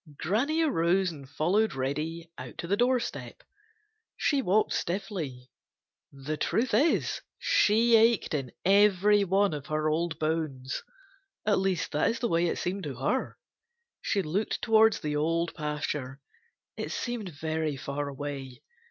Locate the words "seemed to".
12.57-12.95